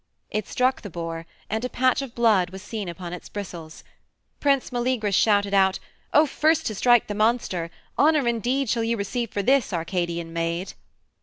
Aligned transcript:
It 0.31 0.47
struck 0.47 0.81
the 0.81 0.89
boar, 0.89 1.27
and 1.47 1.63
a 1.63 1.69
patch 1.69 2.01
of 2.01 2.15
blood 2.15 2.49
was 2.49 2.63
seen 2.63 2.89
upon 2.89 3.13
its 3.13 3.29
bristles. 3.29 3.83
Prince 4.39 4.71
Meleagrus 4.71 5.13
shouted 5.13 5.53
out, 5.53 5.77
"O 6.11 6.25
first 6.25 6.65
to 6.65 6.73
strike 6.73 7.05
the 7.05 7.13
monster! 7.13 7.69
Honor 7.99 8.27
indeed 8.27 8.67
shall 8.67 8.83
you 8.83 8.97
receive 8.97 9.29
for 9.29 9.43
this, 9.43 9.71
Arcadian 9.71 10.33
maid." 10.33 10.73